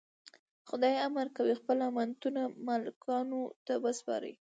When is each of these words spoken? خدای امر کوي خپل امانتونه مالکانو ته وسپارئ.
خدای 0.69 0.95
امر 1.07 1.27
کوي 1.37 1.53
خپل 1.61 1.77
امانتونه 1.89 2.41
مالکانو 2.65 3.41
ته 3.65 3.73
وسپارئ. 3.83 4.33